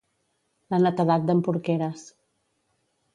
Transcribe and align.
La 0.75 0.79
netedat 0.85 1.27
d'en 1.29 1.43
Porqueres. 1.49 2.07